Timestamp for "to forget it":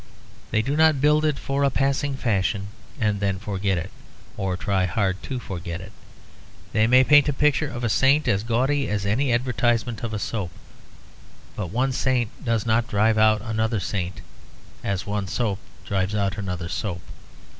5.21-5.91